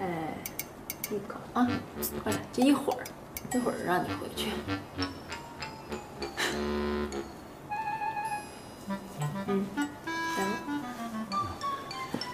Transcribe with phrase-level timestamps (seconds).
[0.00, 0.34] 哎，
[1.08, 1.68] 一口啊，
[2.24, 2.98] 快来，就一会儿，
[3.54, 4.48] 一会儿让你回去。
[6.56, 7.08] 嗯，
[8.88, 9.46] 来吧。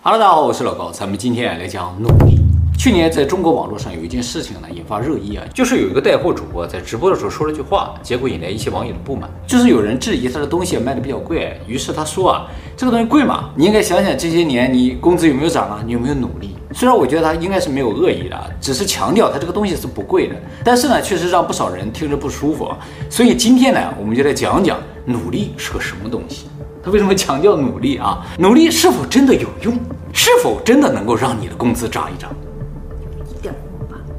[0.03, 2.38] Hello，大家好，我是老高，咱们今天来讲努力。
[2.78, 16.56] 去年在中国网络上有一件事情呢，引发热议啊，就是有一个带货主播在直播的时候说了句话，结果引来一些网友的不满，就是有人质疑他的东西卖的比较贵，于是他说啊，这个东西贵嘛，你应该想想这些年你工资有没有涨啊，你有没有努力？
[16.79, 22.73] 虽然我觉得他应该是没有恶意的，只是强调他这个东西是不贵的，但是呢，确实让不少人听着不舒服。
[23.10, 26.46] 所以今天呢，我们就来讲讲努力是个什么东西，
[26.80, 28.24] 他为什么强调努力啊？
[28.38, 29.77] 努力是否真的有用？
[30.12, 32.30] 是否真的能够让你的工资涨一涨？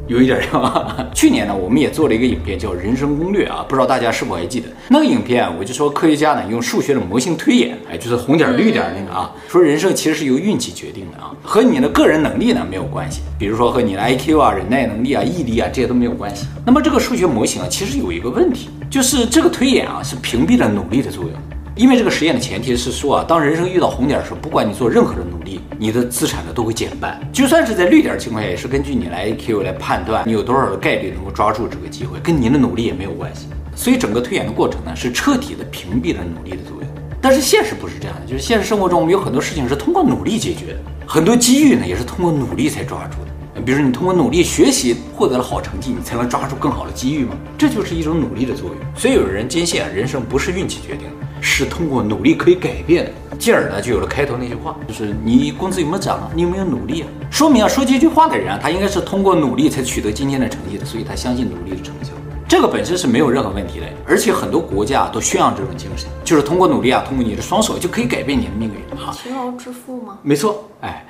[0.09, 0.97] 有一点像啊。
[1.13, 5.47] 去年呢，我们也做了一个影片，叫《人生攻略》啊，不知道大家是否还记得那个影片？
[5.57, 16.47] 我就说科学家呢用数学的模型推演，哎，就是红点绿点那个啊，说人生其实是由运气决定的啊，和你的个人能力呢没有关系，比如说和你的 IQ 啊、忍耐能力啊、毅力啊这些都没有关系。
[16.65, 21.33] 那么这个数学模型啊，其实有一个问题，就是这个推演啊是屏蔽了努力的作用。
[21.75, 25.38] 因为这个实验的前提是说啊，当人生遇到红点的时候，不管你做任何的努
[25.77, 27.17] 你的资产呢都会减半。
[27.31, 33.47] 就算是在绿点情况下，也是根据你来 IQ 来判断你有多少的概率能够抓住这个机会，跟您的努力也没有关系。
[33.73, 36.89] 所以整个推演的过程呢，是彻底的屏蔽了努力的作用。
[37.21, 43.61] 但是现实不是这样的，就是现实生活中我们有很多事情是通过努力解决的，很多机遇呢也是通过努力才抓住的。
[43.65, 47.35] 比如说你通过努力学习获得了好成绩，你才能抓住更好的机遇吗？
[47.57, 48.77] 这就是一种努力的作用。
[48.95, 51.27] 所以有人坚信啊，人生不是运气决定的。
[51.41, 56.29] 是通过努力可以改变的，进而呢就有了开头那句话，就是你工资有没有涨啊？
[56.35, 57.07] 你有没有努力啊？
[57.31, 62.11] 说明啊，说这句话的人啊，他应该是通过努力才取得今天的成绩的，所以他相信努力的成效。
[62.49, 69.13] 这个本身是没有任何问题的，而且很多国家都宣扬这种精神，就是通过努力啊，通过你的双手就可以改变你的命运哈。
[69.13, 70.19] 勤劳致富吗？
[70.21, 71.05] 没错，哎，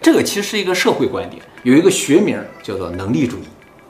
[0.00, 3.42] 这个其实是一个社会观点，有一个学名叫做能力主义。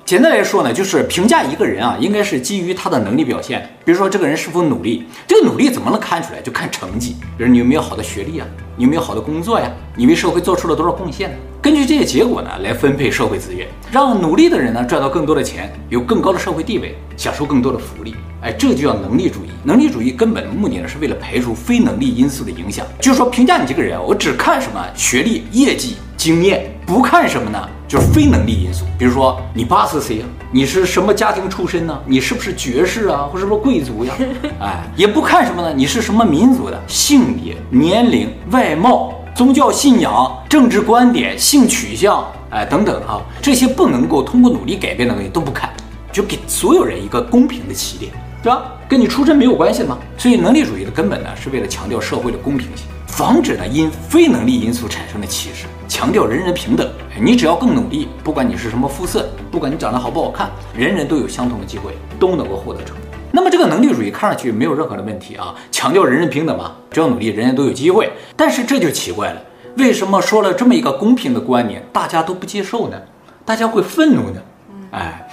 [0.04, 3.66] 简单来说呢，就是评价一个人啊，应该是基于他的能力表现。
[3.86, 6.42] 比如说，这个人是否努力，这个努力怎么能看出来？
[6.42, 7.16] 就看成绩。
[7.38, 8.46] 比如你有没有好的学历啊？
[8.76, 9.66] 你有没有好的工作呀？
[9.96, 11.36] 你为社会做出了多少贡献呢？
[11.62, 18.14] 根据这些结果呢，来分配社会资源，让努力的人呢赚到更多的钱，有更高的社会地位，享受更多的福利。
[18.42, 19.48] 哎，这就叫能力主义。
[19.62, 22.86] 能力主义根本的目的呢，是为了排除非能力因素的影响。
[23.00, 27.66] 就是说，评价你这个人，我只看什么学历、业绩、经验，不看什么呢？
[27.94, 28.84] 就是非能力因素。
[28.98, 30.26] 比如说，你爸是谁呀？
[30.50, 31.96] 你是什么家庭出身呢？
[32.04, 34.12] 你是不是爵士啊，或是不是贵族呀？
[34.58, 35.72] 哎，也不看什么呢？
[35.72, 36.82] 你是什么民族的？
[36.88, 45.70] 性别、年龄、外貌、宗教信仰、政治观点、性取向，哎，等等啊，这些不能够通过努力改变的东西都不看，
[46.10, 48.10] 就给所有人一个公平的起点。
[48.42, 48.72] 对吧？
[48.88, 49.96] 跟你出身没有关系的吗？
[50.18, 56.90] 所以能力主义的根本呢，是为了强调社会的公平性，防止呢因非能力因素产生的歧视，强调人人平等。
[57.16, 63.04] 你只要更努力，不管你是什么肤色，不管你长得好不好看，人人都有相同的机会，都能够获得成功。
[63.30, 68.10] 那么这个能力主义看上去没有任何的问题啊，强调人人平等嘛，只要努力，人人都有机会。
[68.36, 69.40] 但是这就奇怪了，
[69.76, 73.00] 为什么说了这么一个公平的观念，大家都不接受呢？
[73.44, 74.42] 大家会愤怒呢？
[74.90, 75.28] 哎。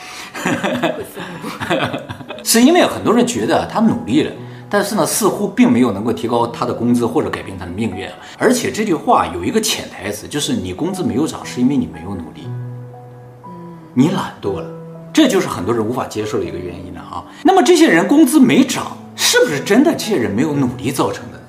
[2.44, 4.32] 是因为很多人觉得他努力了，
[4.72, 8.08] 但是呢，似乎并没有能够提高他的工资或者改变他的命运。
[8.38, 12.48] 而且这句话有一个潜台词，就是你工资没有涨，是因为你没有努力，
[13.94, 14.66] 你懒惰了，
[15.12, 17.26] 这就是很多人无法接受的一个原因了啊。
[17.44, 21.44] 那么这些人工资没涨，是不是真的这些人没有努力造成的呢？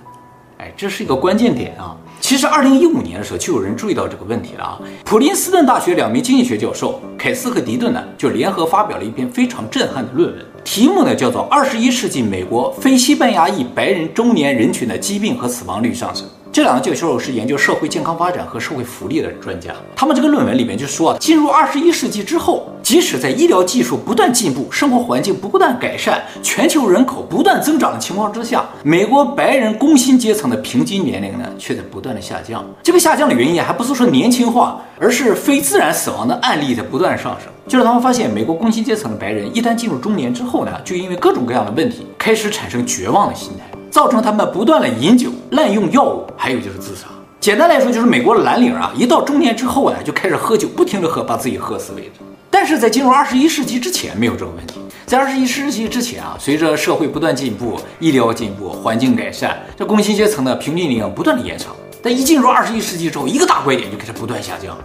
[0.58, 1.96] 哎，这是一个关键点啊。
[2.20, 4.80] 其实，二零一五年的时候就有人注意到这个问题了啊。
[5.04, 16.24] 普林斯顿大学两名经济学教授凯斯和迪顿呢，就联合发表了一篇非常震撼的论文，题目呢叫做《二十一世纪美国非西班牙裔白人中年人群的疾病和死亡率上升》。
[16.52, 32.62] 这两个教授是研究社会健康发展和社会福利的专家，他们这个论文里面就说，进入二十一世纪之后，即使在医疗技术不断进步、生活环境不断改善、全球人口不断增长的情况之下，美国白人工薪阶层的平均年龄呢，却在不断的下降。
[32.82, 37.50] 这个下降的原因还不是说年轻化，而是非自然死亡的案例在不断上升。
[37.68, 43.64] 就是他们发现，美国工薪阶层的白人一旦进入中年之后呢，就因为各种各样的问题，开始产生绝望的心态。
[43.90, 47.06] 造成他们不断的饮酒、滥用药物，还有就是自杀。
[47.38, 52.20] 简单来说，就是美国的蓝领啊，一到中年之后呢，就开始喝酒，不停的喝，把自己喝死为止。
[52.50, 54.80] 但是在进入二十一世纪之前，没有这个问题。
[55.04, 61.74] 在二十一世纪之前啊，随着社会不断进步、医疗进步、环境改善，这工薪阶层的平均年龄不断的延长。
[62.02, 64.76] 但一进入二十一世纪之后，一个大拐点就开始不断下降。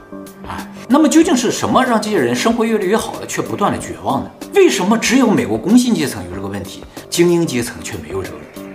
[0.48, 4.30] 哎，那么究竟是什么让这些人生活越来越好了，却不断的绝望呢？
[4.54, 8.74] 为什么只有美国工薪阶层有这个问题，精英阶层却没有这个问题？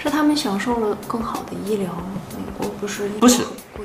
[0.00, 1.90] 是他们享受了更好的医疗，
[2.36, 3.42] 美国不是不是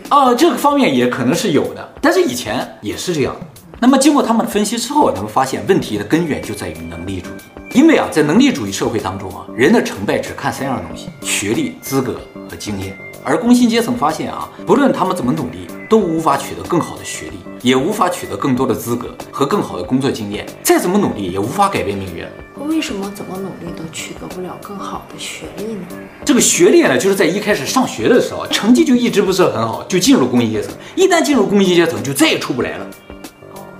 [0.09, 3.35] 啊，这个方面也可能是有的，但是以前也是这样。
[3.79, 7.77] 那么经过他们的分析之后，他们发现问题的根源就在于能力主义。
[7.77, 12.19] 因为啊，在能力主义社会当中啊，人的成败只看三样东西：学历、资格
[12.49, 12.97] 和经验。
[13.23, 20.43] 而工薪阶层发现啊，不论他们怎么努力，都无法取得更好的学历，也无法取得更多的资格和更好的工作经验。
[20.63, 22.25] 再怎么努力，也无法改变命运。
[22.67, 25.81] 为什么怎么努力都取得不了更好的学历呢？
[26.25, 30.73] 这个学历呢，就是在一开始上学的时候，成绩就一直不是很好，就进入工薪阶层。
[30.95, 32.87] 一旦进入工薪阶层，就再也出不来了。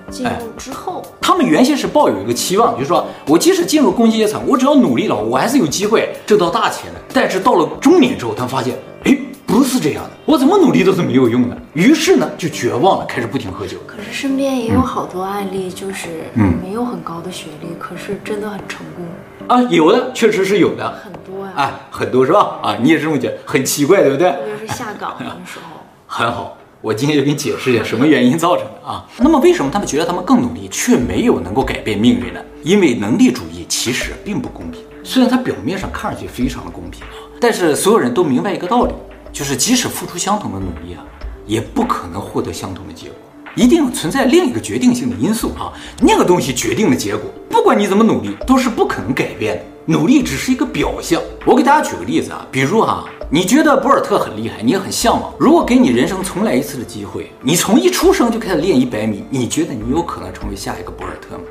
[0.07, 7.00] 哦，进入之后，哎，他们原先是抱有一个期望，就是说我即使进入工薪阶层，我只要努力了，我还是有机会挣到大钱的。
[7.13, 9.18] 但是到了中年之后，他们发现，哎。
[9.48, 11.57] 不是这样的，我怎么努力都是没有用的。
[11.71, 13.77] 于是呢，就绝望了，开始不停喝酒。
[13.88, 19.06] 可是身边也有好多案例，就是嗯，没有很高的学历，嗯、可是真的很成功
[19.48, 19.62] 啊。
[19.69, 22.60] 有的确实是有的，很多呀、啊，哎，很多是吧？
[22.62, 24.30] 啊，你也是这么觉得，很奇怪，对不对？
[24.31, 25.80] 特别是下岗的时候。
[26.07, 29.06] 很好，我今天就给你解释一下什么原因造成的啊。
[29.18, 32.39] 那么为什么他们觉得他们更努力，却没有能够改变命运呢？
[32.63, 34.81] 因为能力主义其实并不公平。
[35.03, 38.94] 虽然它表面上看上去非常的公平啊，但是所有人都明白一个道理。
[39.33, 41.06] 就是即使付出相同的努力啊，
[41.45, 43.15] 也不可能获得相同的结果，
[43.56, 45.71] 一定存在另一个决定性的因素啊，
[46.01, 49.63] 那个东西决定的结果，不管你怎么努力，都是不可能改变的。
[49.89, 51.22] 努力只是一个表象。
[51.45, 55.34] 我给大家举个例子啊，比如哈，你觉得博尔特很厉害，你也很向往。
[55.39, 61.44] 如果给你人生重来一次的机会，你从一出生就开始练一百米，你觉得你有可能成为下一个博尔特吗？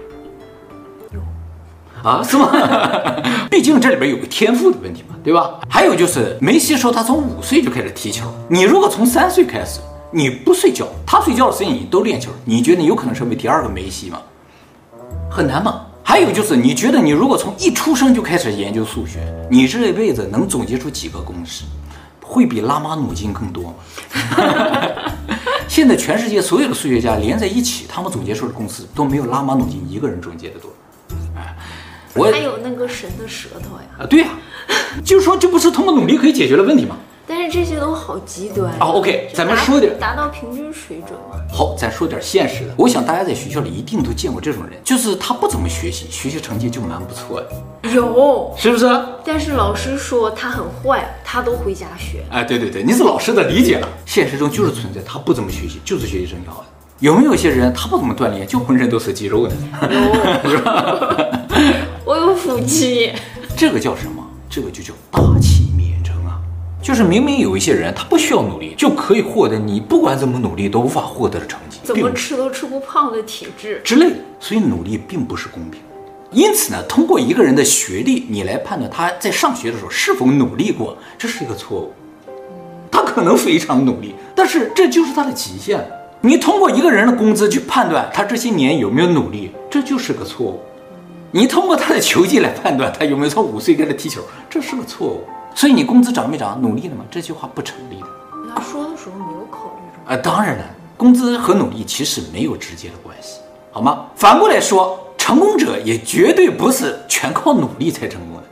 [2.03, 2.51] 啊， 是吗？
[3.51, 5.59] 毕竟这里边有个天赋的问题嘛，对吧？
[5.69, 9.81] 还有就是梅西说他从五岁就开始踢球，你如果从三岁开始，
[10.13, 14.21] 你不睡觉，他睡觉的时间你都练球，你觉得你有可能成为第二个梅西吗？
[15.31, 15.86] 很难吗？
[16.09, 19.19] 还有就是你觉得你如果从一出生就开始研究数学，
[19.51, 21.65] 你这一辈子能总结出几个公式？
[22.23, 23.75] 会比拉马努金更多吗？
[25.67, 30.71] 现在全世界所有的数学家连在一起，他们总结出的公式都没有拉马努金一个人总结的多。
[32.15, 33.83] 我还有那个神的舌头呀！
[33.99, 34.73] 啊，对呀、啊，
[35.05, 36.97] 就是说这不是通过努力可以解决的问题吗？
[37.27, 38.87] 但是这些都好极端啊。
[38.87, 41.37] OK，咱们说点达到平均水准嘛。
[41.53, 42.75] 好，咱说点现实的。
[42.77, 47.91] 我想大家在学校里一定都见过这种人，就是他不怎么学习，学习成绩就蛮不错的。
[47.91, 48.87] 有，是不是？
[49.25, 52.25] 但是老师说他很坏，他都回家学。
[52.31, 53.89] 哎，对对对，你是老师的理解了。
[54.05, 56.67] 现实中就是存在他不怎么学习，就是学习成绩好的。
[57.01, 59.55] 有没有一些人他不怎么锻炼，就浑身都是肌肉的？
[59.83, 61.29] 有， 是吧？
[62.07, 63.13] 我有腹肌，
[63.57, 64.23] 这个叫什么？
[64.49, 65.76] 这个就叫大器灭征啊！
[66.87, 74.17] 就是明明有一些人他不需要努力就可以获得你不管怎么努力都无法获得的成绩，怎么吃都吃不胖的体质之类的。
[74.39, 75.81] 所以努力并不是公平。
[76.31, 81.93] 因此呢，通过一个人的学历，你来判断他在上学的时候是否努力过，这是一个错误。
[82.89, 85.85] 他可能非常努力，但是这就是他的极限。
[86.21, 90.61] 你通过一个人的工资去判断他这些年有没有努力，这就是个错误。
[91.33, 95.25] 你通过他的球技来判断他有没有从五岁开始踢球，这是个错误。
[95.57, 97.03] 所以你工资涨没涨，努力了吗？
[97.11, 98.07] 这句话不成立的。
[98.55, 100.65] 他说的时候没有考虑啊、呃，当然了，
[100.99, 103.39] 工资和努力其实没有直接的关系，
[103.73, 104.05] 好吗？
[104.15, 108.43] 反过来说，成功者也绝对不是全靠努力才成功的，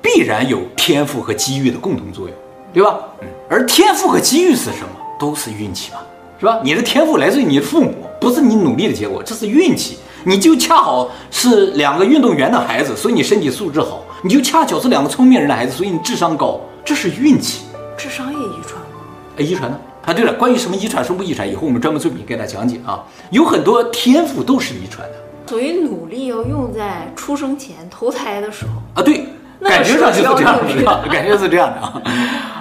[0.00, 2.34] 必然有天赋和机遇的共同作用，
[2.72, 2.98] 对吧？
[3.20, 4.88] 嗯，而天赋和机遇是什么？
[5.20, 5.98] 都是运气嘛。
[6.40, 6.60] 是吧？
[6.62, 9.98] 你的天赋来自于你的父母，不是你努力的结果，这是运气。
[10.24, 17.66] 你就恰好是两个运动员的孩子，所以你身体素质好；你就恰巧是两个聪明人的孩子，所以你智商高，这是运气。
[17.96, 19.00] 智商也遗传吗？
[19.36, 19.78] 哎，遗传呢？
[20.04, 23.04] 啊，对了，关于什么遗传，什么不遗传，以后我们专门作品给大家讲解啊。
[23.30, 25.14] 有很多天赋都是遗传的，
[25.46, 29.02] 所以努力要用在出生前投胎的时候啊。
[29.02, 29.24] 对。
[29.60, 32.00] 感觉上就是这样的， 感觉是这样的啊。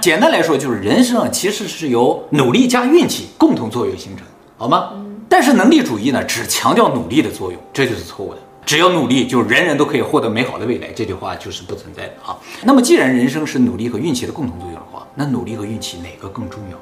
[0.01, 4.25] 简单来说，就是人生其实是由努力加运气共同作用形成，
[4.57, 4.89] 好吗？
[5.29, 8.39] 但是能力主义呢，只强调努力的作用，这就是错误的。
[8.67, 12.35] 只要努力，就人人都可以获得美好的未来，这句话就是不存在的啊。
[12.65, 16.77] 那么，既然人生是努力和运气的共同作用的话，那努力和运气哪个更重要？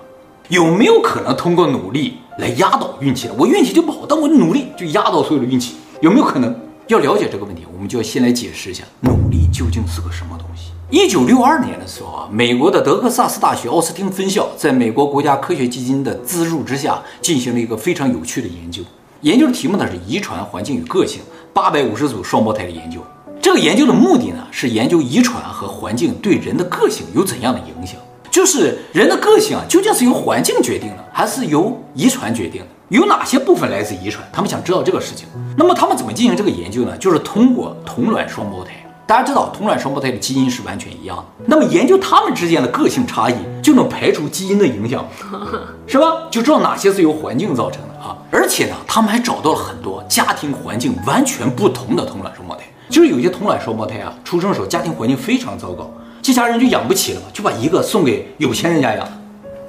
[0.50, 3.36] 有没有可能通过努力来压倒运气呢？
[3.38, 6.60] 我运气就不好，但我努力就压倒所有的运气，有没有可能？
[6.88, 10.72] 要了解这个问题，我们就要先来解释一下努力究竟是个什么东西。
[10.90, 18.82] 一九六二年的时候啊，美国的德克萨斯大学奥斯汀分校在美国国家科学基金的资助之下，进行了一个非常有趣的研究。
[19.26, 21.20] 研究的题目呢是遗传、环境与个性，
[21.52, 23.04] 八百五十组双胞胎的研究。
[23.42, 28.00] 这个研究的目的呢是研究遗传和环境对人的个性有怎样的影响。
[28.30, 32.68] 就是人的个性啊，究竟是由环境决定的，还是由遗传决定的？
[32.90, 34.24] 有哪些部分来自遗传？
[34.32, 35.28] 他们想知道这个事情。
[35.58, 36.96] 那么他们怎么进行这个研究呢？
[37.00, 38.74] 就是通过同卵双胞胎，
[39.08, 45.06] 大家知道同卵双胞胎的基因是完全一样的，那么研究他们之间的个性差异，就能排除基因的影响，
[45.86, 46.24] 是吧？
[46.32, 48.18] 就知道哪些是由环境造成的啊。
[48.32, 55.88] 而且呢，他们还找到了很多家庭环境完全不同的同卵双胞胎，就是有些同卵双胞胎啊，出生的时候家庭环境非常糟糕，
[56.24, 59.08] 这家人就养不起了嘛，就把一个送给有钱人家养。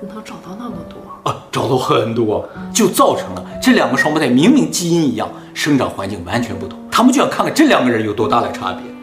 [0.08, 1.36] 能找到那么多啊？
[1.52, 8.95] 找到很多，就造成了这两个双胞胎明明基因一样，生长环境完全不同，他们就想看看这两个人有多大的差别。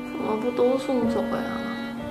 [0.56, 1.44] 都送走呀？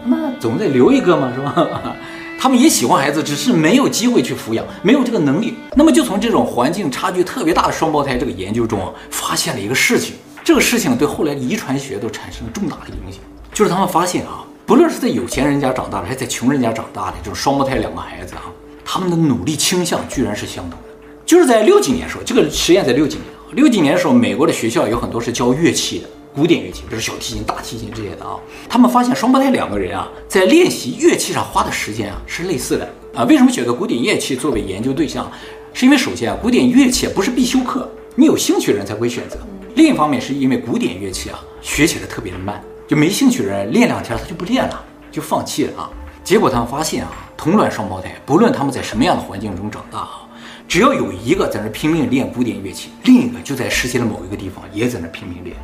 [0.04, 1.96] 那总得留一个嘛，是吧？
[2.38, 5.54] 他们也喜欢孩子，只是没有机会去抚养，没有这个能力。
[5.76, 13.20] 那么就从这种环境差距特别大的双胞胎这个研究中啊，发现了一个事情，这个事情对后来遗传学都产生了重大的影响。
[13.52, 18.50] 就是他们发现啊，不论是在有钱人家长大的，还是在穷人家长大的这种双胞胎两个孩子啊，
[18.84, 20.88] 他们的努力倾向居然是相同的。
[21.24, 26.08] 就是在六几年时候，这个实验在六几年，六几年的时候，美国的学校有很多是教乐器的。
[26.34, 33.24] 古典乐器，比如小提琴、大提琴这些的啊，他们发现双胞胎两个人啊，在练习乐器上花的时间啊是类似的啊。
[33.24, 35.30] 为什么选择古典乐器作为研究对象？
[35.74, 39.38] 是因为首先啊，古典乐器不是必修课，你有兴趣的人才会选择。
[39.74, 45.90] 另一方面，是因为古典乐器啊学起来特别的慢，就没兴趣的人练两天他就不练了，就放弃了啊。
[46.24, 50.28] 结果他们发现啊，同卵双胞胎不论他们在什么样的环境中长大啊，
[50.66, 55.54] 只要有一个在那拼命练古典乐器，另一个就在世界的某一个地方也在那拼命练。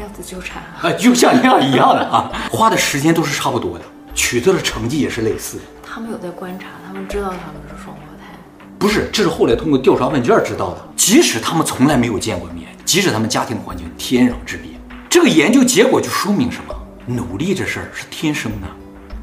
[0.00, 5.62] 量子纠缠啊， 就像一样一样的啊，花的时间都是差不多的，取得的成绩也是类似的。
[5.82, 8.34] 他们有在观察，他们知道他们是双胞胎？
[8.78, 10.78] 不是，这是后来通过调查问卷知道的。
[10.96, 14.70] 即使他们从来没有见过面，即使他们家庭环境天壤之别，
[15.10, 16.74] 这个研究结果就说明什么？
[17.06, 18.66] 努力这事儿是天生的，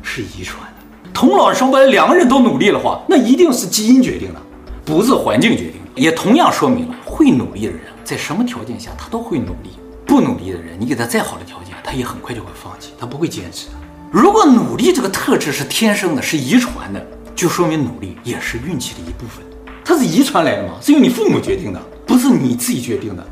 [0.04, 1.10] 是遗传的。
[1.12, 4.42] 同卵双胞胎两个人都努力的话，那一定是基因决定的，
[4.86, 6.02] 不是环境决定的。
[6.02, 9.77] 也同样说明了，会努力的人在什么条件下他都会努力。
[10.08, 13.74] 不努力的人，你给他再好的条件，他也很快就会放弃，他不会坚持的。
[14.10, 19.46] 如果努力这个特质是天生的，是遗传的，就说明努力也是运气的一部分。
[19.84, 20.76] 它是遗传来的吗？
[20.82, 23.28] 是由你父母决定的，不是你自己决定的，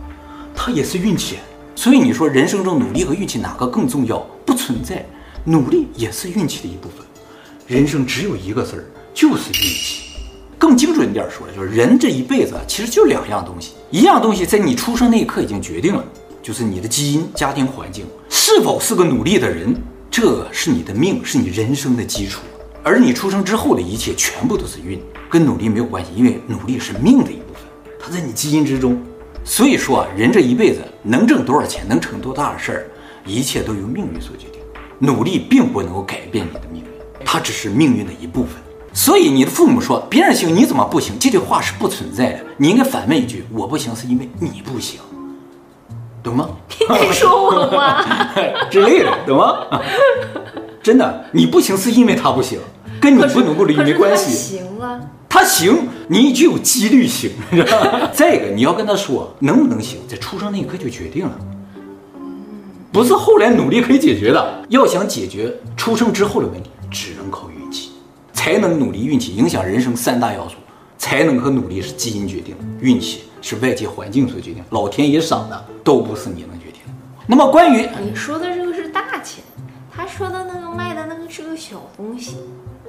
[0.54, 1.38] 它也是运气。
[1.78, 4.20] 所以你说人生中努力和运气哪个更重要？
[4.46, 5.06] 不存在，
[5.46, 7.06] 努力也是运气的一部分。
[7.68, 10.02] 人生只有一个字儿，就是运气。
[10.58, 16.04] 更精准一点说，就是人这一辈子其实就两样东西，一样东西在你出生那一刻已经决定了。
[16.46, 19.76] 就是你的基因、家庭环境是否是个努力的人，
[20.12, 22.42] 这是你的命，是你人生的基础。
[22.84, 27.64] 而你出生之后的一切全部都是运，跟努力没有关系，因为努力是命的一部分，
[28.00, 29.02] 它在你基因之中。
[29.44, 32.86] 所以说啊，人这一辈子能挣多少钱，能成多大的事儿，
[33.26, 34.62] 一切都由命运所决定。
[35.00, 36.88] 努力并不能够改变你的命运，
[37.26, 38.52] 它只是命运的一部分。
[38.94, 41.18] 所以你的父母说别人行，你怎么不行？
[41.20, 42.46] 这句话是不存在的。
[42.56, 45.00] 你应该反问一句：我不行是因为你不行。
[46.26, 46.50] 懂吗？
[46.80, 48.04] 你在说我吗？
[48.70, 49.60] 之类的，懂吗？
[50.82, 52.60] 真的，你不行是因为他不行，
[53.00, 54.32] 跟你不能够努力没关系。
[54.32, 57.30] 行啊，他行，你就有几率行？
[58.12, 61.32] 再一个，你要跟他说能不能行，在出生那一刻就决定了，
[62.92, 64.64] 不是后来努力可以解决的。
[64.70, 67.92] 要想解决出生之后的问题，只能靠运气，
[68.34, 70.56] 才能努力运气影响人生三大要素，
[71.06, 73.26] 才能和努力是基因决定的，运气。
[73.40, 76.94] 是外界环境所决定，老天爷赏的都不是你能决定的。
[77.28, 79.44] 那么关于你说的这个是大钱，
[79.96, 82.38] 他说的那个卖的那个是个小东西，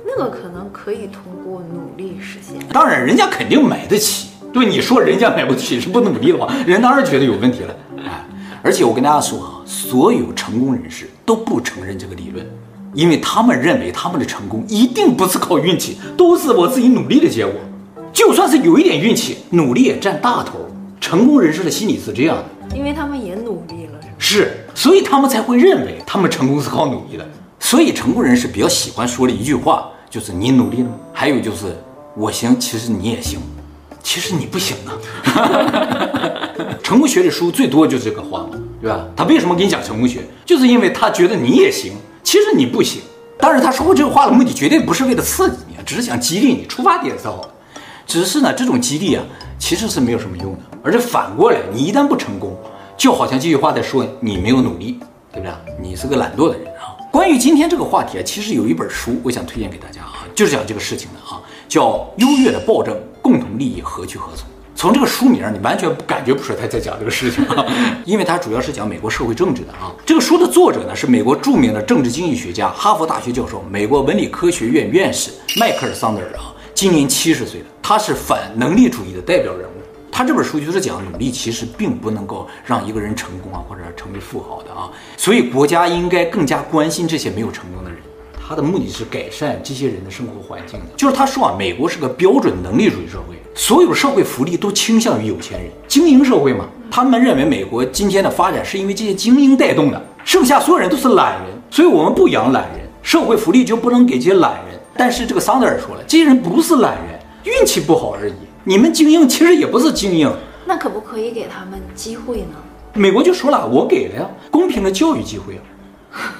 [0.06, 2.56] 那个可能可以通过努力实现。
[2.73, 4.30] 当然，人家肯定买得起。
[4.50, 7.76] 对你说人家买不起是不努力的话，人当然觉得有问题了。
[7.99, 8.25] 哎，
[8.62, 12.46] 而且我跟大家说啊，所有成功人士都不承认这个理论，
[12.94, 17.52] 因为他们认为他们的成功一定不是靠运气，都是我自己努力的结果。
[18.16, 20.54] 就算是有一点运气，努力也占大头。
[20.99, 27.28] 成功人士的心理是这样的，因为他们也努力了，是，所以他们才会认为他们成功是靠努力的。
[27.61, 31.76] 所以成功人士比较喜欢说的一句话就是“你努力了吗？”还有就是
[32.16, 33.38] “我行，其实你也行，
[34.02, 34.96] 其实你不行啊。
[36.82, 39.04] ”成功学的书最多就是这个话嘛，对吧？
[39.14, 40.20] 他为什么给你讲成功学？
[40.46, 41.92] 就是因为他觉得你也行，
[42.25, 43.02] 其实你不行。
[43.38, 47.50] 当然，他说过这个话的目的绝对不是为了刺激你，只是想激励你，出发点是好的。
[48.07, 49.25] 只是呢，这种激励啊，
[49.59, 50.61] 其实是没有什么用的。
[50.83, 52.57] 而且反过来，你一旦不成功，
[52.97, 55.01] 就好像这句话在说你没有努力，
[55.33, 55.53] 对不对？
[55.83, 56.95] 你是个懒惰的人啊。
[57.11, 64.47] 关于今天这个话题啊，其实有一本书我想推荐给大家啊，就是讲这个事情的啊，叫《优越的暴政：共同利益何去何从》。
[64.77, 67.45] 从这个书名，你完全感觉不出来他在讲这个事情，
[68.05, 69.91] 因为他主要是讲美国社会政治的啊。
[70.05, 76.55] 这个书的作者呢，是美国著名的政治经济学家、哈佛大学教授、美国文理科学院院士迈克尔·桑德尔啊。
[76.75, 79.73] 今年七十岁了，他是反能力主义的代表人物。
[80.11, 88.00] 他这本书就是讲努力其实并不能够让一个人成功啊，或者成为富豪的啊，所以国家应该更加关心这些没有成功的人。
[88.45, 90.87] 他的目的是改善这些人的生活环境的。
[90.97, 96.64] 就是他说啊，美国是个标准能力主义社会，所有社会福利都倾向于有钱人，精英社会嘛。
[96.90, 104.76] 他们认为美国今天的发展是因为这些精英带动的，剩下所有人都是懒人，所以我们不养懒人，社会福利就不能给这些懒人。
[104.99, 107.15] 但是这个桑德尔说了，这些人不是懒人，
[107.47, 108.35] 运气不好而已。
[108.65, 110.31] 你们精英其实也不是精英，
[110.67, 112.57] 那可不可以给他们机会呢？
[112.93, 115.62] 美国就说了，我给了呀，公平的教育机会啊，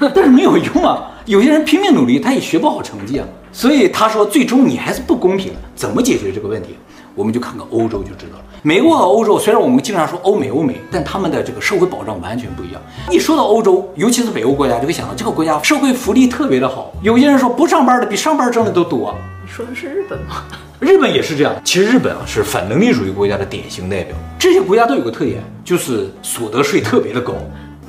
[0.13, 1.13] 但是没有用啊。
[1.27, 3.27] 有些人拼命努力，他也学不好成绩啊。
[3.53, 5.61] 所以他说，最终你还是不公平的。
[5.75, 6.77] 怎么解决这个问题？
[7.15, 8.45] 我们就看看欧洲就知道了。
[8.63, 12.83] 美国和欧洲虽然我们经常说欧美欧美，但他们的这个社会保障完全不一样。
[13.11, 16.93] 一说到欧洲，尤其是北欧国家，就会想到这个国家社会福利特别的好。
[17.03, 19.15] 有些人说不上班的比上班挣的都多。
[19.47, 20.43] 你说的是日本吗？
[20.81, 21.55] 日本也是这样。
[21.63, 24.17] 其实日本啊是反能力主义国家的典型代表。
[24.37, 27.33] 这些国家都有个特点，就是所得税特别的高。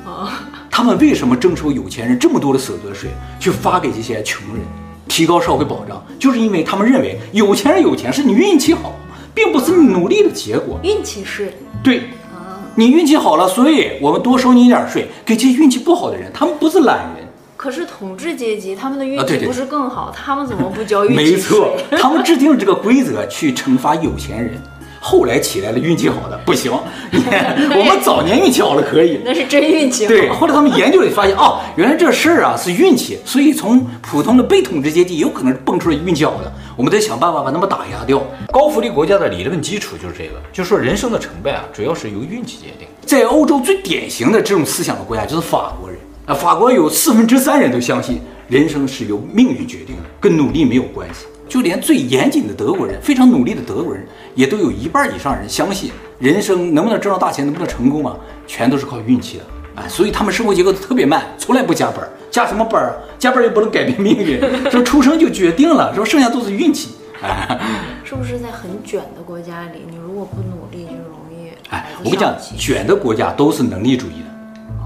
[0.05, 3.09] 啊，他们为什么征收有钱人这么多的所得税，
[3.39, 4.63] 去发给这些穷人，
[5.07, 6.05] 提高社会保障？
[6.19, 8.93] 就是因为他们认为有钱人有钱是你运气好，
[9.33, 10.79] 并不是你努力的结果。
[10.83, 12.01] 运气税对。
[12.35, 17.26] 啊，你运气好了，所以我们多收你一点税，给这些运气不好的人，他们不是懒人。
[17.57, 20.03] 可是统治阶级他们的运气不是更好？
[20.03, 21.15] 啊、对对，他们怎么不交运气？
[21.15, 24.61] 没错，他们制定了这个规则去惩罚有钱人。
[24.99, 26.71] 后来起来了运气好的不行，
[27.13, 30.09] 我们早年运气好了可以，那是真运气好。
[30.09, 38.21] 对，后来他们研究了发现，哦，原来这事儿啊是运气，所以从普通的被统治阶级有可能蹦出来运气好的，我们得想办法把他们打压掉。
[38.51, 42.87] 高福利国家的理论基础就是这个，就是说人生的成败啊主要是由运气决定。
[43.05, 45.97] 在欧洲最典型的这种思想的国家就是法国人。
[46.27, 48.19] 啊，法国有四分之三人都相信
[48.49, 51.25] 人生是由命运决定的，跟努力没有关系。
[51.47, 54.05] 就连最严谨的德国人，非常努力的德国人，
[54.35, 58.13] 也都有一半以上人相信人生能不能挣到大钱，能不能成功啊，
[58.45, 59.45] 全都是靠运气的。
[59.81, 62.05] 啊，所以他们生活节奏特别慢，从来不加班。
[62.29, 62.91] 加什么班啊？
[63.17, 66.89] 加班又不能改变命运，说出生就决定了，说剩下都是运气。
[67.21, 67.57] 啊，
[68.03, 71.51] 是不是在很卷的国家里，你如果不努力，就容易？
[71.69, 74.26] 哎，我跟你讲，卷的国家都是能力主义的。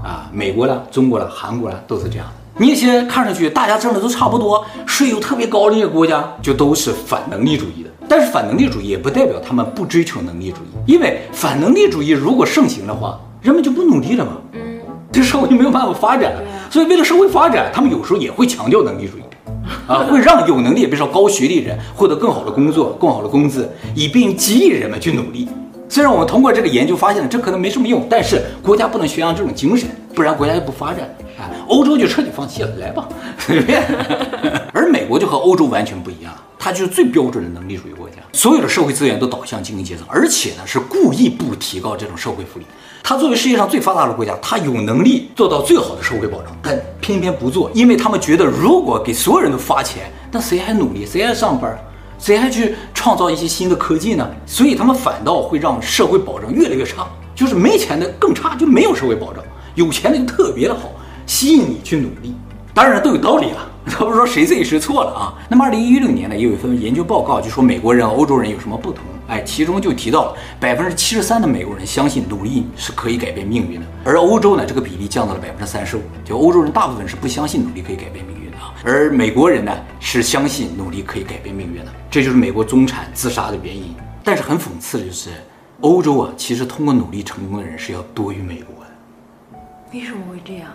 [0.02, 2.32] 啊，美国了、中国了、韩国了，都是这样的。
[2.58, 7.90] 你一些看上去大家挣的都差不多，税又特别高的那些国家，就都是反能力主义的。
[8.08, 14.32] 但是反能力主义也不代表他们不追求能力主义，因为反能力主义如果盛行的话，人们就不努力了嘛。
[14.52, 16.42] 嗯，这社会就没有办法发展了。
[16.70, 19.22] 所以为了社会发展，他们有时候也会强调能力主义，
[19.86, 25.48] 啊， 会让有能力，比如说高学历人获得更好的工作、更好的工资，以便于激励人们去努力。
[25.92, 31.00] 虽然我们通过这个研究发现了这可能没什么用，但是国家不能宣扬这种精神，不然国家就不发展。
[31.38, 33.06] 啊，欧洲就彻底放弃了，来吧，
[33.38, 33.82] 随便。
[34.72, 42.64] 而美国就和欧洲完全不一样，它就是最标准的能力主义国家，所有的社会资源都导向精英阶层，而且呢是故意不提高这种社会福利。
[43.02, 51.78] 它作为世界上最发达的国家，它有能力做到最好的社会保障，但偏偏不做，因为他们觉得如果给所有人都发钱，那谁还努力，谁还上班？
[52.22, 54.24] 谁还去创造一些新的科技呢？
[54.46, 57.04] 所以他们反倒会让社会保障越来越差，
[57.34, 59.42] 就是没钱的更差，就没有社会保障；
[59.74, 60.92] 有钱的就特别的好，
[61.26, 62.32] 吸引你去努力。
[62.72, 65.34] 当然都有道理了， 他不是说谁对谁错了啊。
[65.48, 69.02] 那么二零一六年呢，也有一份研究报告，就说美国人欧洲人有什么不同？
[69.26, 78.41] 哎，其中就提到了百分之七十三的美国人相信努力是可以改变命运的，而欧洲呢，这个比例降到了百分之三十五，就欧洲人大部分是不相信努力可以改变命运。
[78.84, 83.94] 而美国人呢，是相信努力可以改变命运的，这就是美国中产自杀的原因。
[84.24, 85.30] 但是很讽刺的就是，
[85.80, 88.90] 欧洲啊，其实通过努力成功的人是要多于美国的。
[89.92, 90.68] 为什么会这样？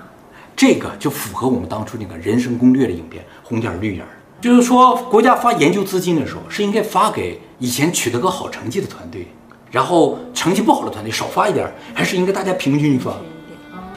[0.56, 4.06] 这个就符合我们当初那个人生攻略的影片“红点绿眼”，
[4.42, 9.28] 就是说国家发研究资金的时候，是应该发给以前取得个好成绩的团队，
[9.70, 13.14] 然后成绩不好的团队少发一点，还是应该大家平均发？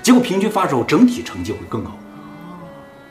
[0.02, 1.96] 结果平均发之后，整体成绩会更好。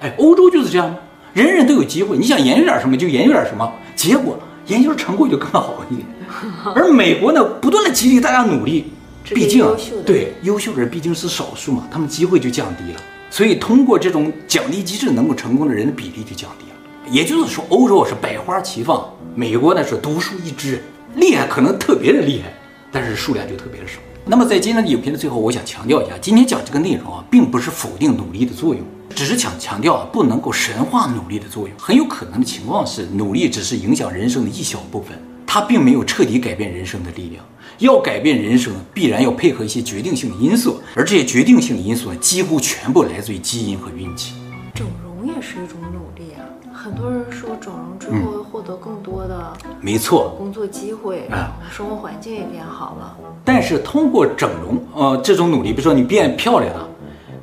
[0.01, 0.95] 哎，欧洲就是这样？
[1.33, 6.07] 人人都有机会，你想研究点什么就研究点什么，结果研究成果就更好一点。
[6.75, 8.91] 而美国呢，不断的激励大家努力，
[9.23, 9.65] 毕竟
[10.05, 12.99] 对优秀的人毕竟是少数嘛，他们机会就降低了。
[13.29, 17.11] 所以通过这种奖励机制，能够成功的人的比例就降低了。
[17.11, 19.03] 也就是说，欧洲是百花齐放，
[19.35, 20.81] 美国呢是独树一帜，
[21.15, 22.51] 厉害可能特别的厉害，
[22.91, 23.99] 但是数量就特别的少。
[24.25, 28.83] 那么在今天的影片的最后，我想强调一下，今天讲这个内容啊，并不是否定努力的作用。
[29.15, 31.77] 只是强强调啊，不能够神化努力的作用。
[31.77, 37.43] 很有可能的情况是，努力只是影响人生的一小部分，它并没有彻底改变人生的力量。
[37.79, 44.33] 要改变人生，必然要配合一些决定性的因素，而这些决定性的因素呢，几乎全部来自于基因和运气。
[44.73, 45.09] 整容。
[45.35, 46.41] 也是一种努力啊。
[46.73, 53.17] 很多人说整容之后会获得更多的，没错，工作机会，嗯、生活环境也变好了。
[53.43, 56.89] 但是通过整容，呃，这种努力，比如说你变漂亮了，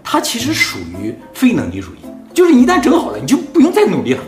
[0.09, 1.99] 它其实属于非能力主义，
[2.33, 4.23] 就是你一旦整好了，你就不用再努力了。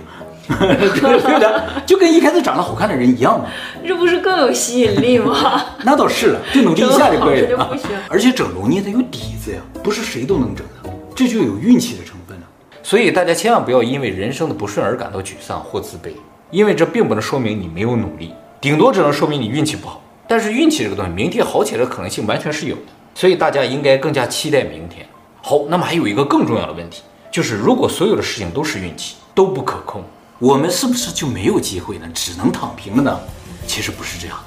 [0.49, 3.45] 对的，就跟一开始长得好看的人一样嘛，
[3.87, 5.65] 这不是更有吸引力吗？
[5.85, 7.79] 那倒是了，就努力一下就可以了。
[8.09, 12.43] 而且整容你也得有底子呀，不是谁都能整的，这就有运气的成分了。
[12.83, 16.11] 所以大家千万不要因为人生的不顺而感到沮丧或自卑，
[16.51, 20.03] 因为这并不能说明你没有努力，顶多只能说明你运气不好。
[20.27, 22.83] 但是运气这个东西，明天好起来的可能性完全是有的。
[23.15, 25.07] 所以大家应该更加期待明天。
[25.41, 30.03] 好，那么还有一个更重要的问题，就是如果所有的事情都是运气，都不可控。
[30.39, 32.07] 我们是不是就没有机会呢？
[32.15, 33.21] 只能躺平了呢？
[33.67, 34.39] 其实不是这样，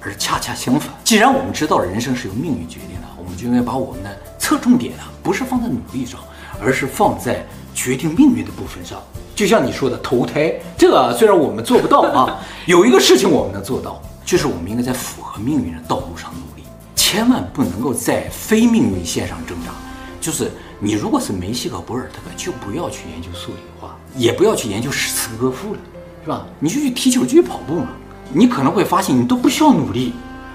[0.00, 0.92] 而恰恰相反。
[1.04, 6.20] 既然我们知道人生是由命运决定的，我们就应该把我们的侧重点啊，不是放在努力上，
[6.60, 9.00] 而是放在决定命运的部分上。
[9.34, 19.70] 就像你说的投胎，这个虽然我们做不到啊， 有一个事情我们能做到，就是我们应该在符合命运的道路上努力，千万不能够在非命运线上挣扎。
[20.20, 20.50] 就是
[20.80, 23.96] 你如果是梅西和博尔特，就不要去研究数理化。
[24.16, 25.80] 也不要去研究诗词歌赋了，
[26.24, 26.46] 是吧？
[26.58, 27.88] 你就去踢球，就去跑步嘛。
[28.32, 30.12] 你可能会发现，你都不需要努力，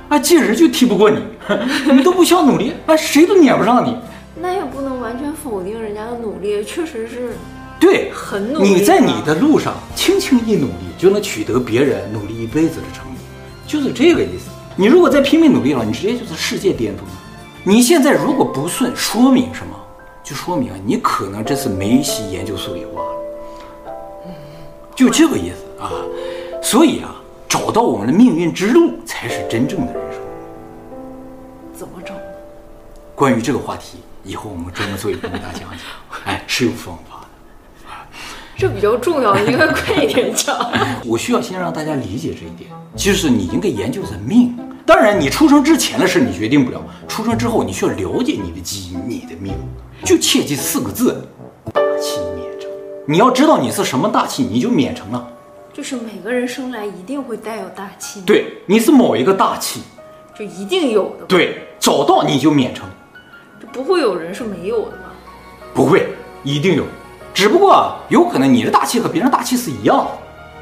[0.10, 1.20] 啊，这人就踢不过你，
[1.94, 3.98] 你都不需要努力，啊，谁都撵不上你。
[4.36, 7.36] 那也不能完全否定人家的努力，确实是，
[7.80, 8.70] 对，很努力。
[8.70, 13.16] 你在你的路上轻轻一努力，就能取得别人努力一辈子的成果，
[13.66, 14.50] 就是这个意思。
[14.76, 17.14] 你如果再拼命努力了，你直接就是世界巅峰了。
[17.66, 19.74] 你现在如果不顺，说明什么？
[20.22, 23.02] 就说明啊，你可能这次没戏研究数理化。
[24.96, 25.90] 就这个意思啊，
[26.62, 27.16] 所以啊，
[27.48, 30.22] 找到我们的命运之路才是真正的人生。
[31.74, 32.14] 怎么找？
[33.16, 35.80] 关于这个话题，以后我们专门做一个给大家讲讲。
[36.26, 37.23] 哎，是有方法的。
[38.58, 40.56] 这比较重要，应该快一点讲。
[41.06, 44.58] 我需要先让大家理解这一点，就是你应该研究的命。
[44.86, 49.54] 当然，你出生之前的事你决定不了，出生之后你需要了解你的基因、你的命。
[50.04, 51.26] 就切记四个字：
[51.74, 52.70] 大器免成。
[53.06, 55.28] 你要知道你是什么大器，你就免成了。
[55.74, 58.22] 就是每个人生来一定会带有大气。
[58.26, 59.82] 对，你是某一个大气，
[60.38, 61.26] 就一定有的。
[61.28, 62.86] 对，找到你就免成。
[63.62, 65.14] 就不会有人是没有的吗？
[65.74, 66.10] 不会，
[66.44, 66.84] 一定有。
[67.34, 70.08] 只不过有可能你的大气和别人大气是一样的，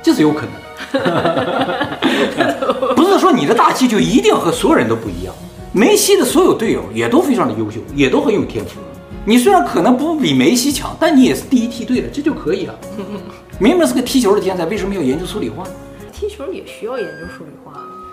[0.01, 0.51] 这是有可能。
[2.95, 5.33] 不是说你的大气就一定和所有人都不一样。
[5.73, 8.79] 梅西的所有队友也都非常的优秀，也都很有天赋。
[9.23, 12.73] 你虽然可能不比梅西强，但你也是第一梯队的，这就可以了。
[13.59, 15.63] 明明是个踢球的天才，为什么要研究数理化？
[16.11, 17.60] 踢球也需要研究数理化。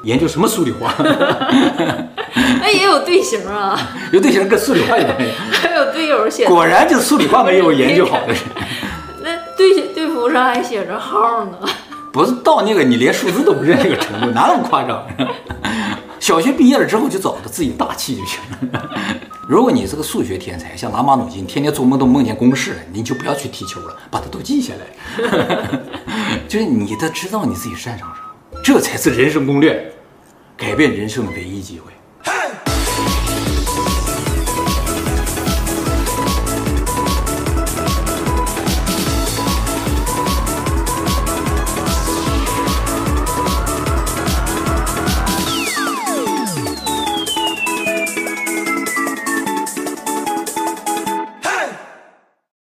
[0.02, 0.94] 研究什么数理化？
[2.60, 3.78] 那 也有队形啊。
[4.12, 5.32] 有队形跟数理化有关系。
[5.50, 6.46] 还 有队友写。
[6.46, 8.42] 果然就是数理化没有研究好的人。
[9.22, 11.58] 那队队服上还写着号呢。
[12.12, 15.06] 不是到那个你连数字都不认这个程度，哪那么夸张？
[16.18, 18.40] 小学毕业了之后就找到自己大气就行
[18.72, 18.90] 了。
[19.46, 25.80] 如果你是个数学天才，像拉马努金，天天做梦都梦见公式，你就不要去踢球了，把它都记下来。
[26.48, 28.27] 就是你得知道你自己擅长什么，
[28.68, 29.90] 这才是人生攻略，
[30.54, 31.90] 改变人生的唯一机会。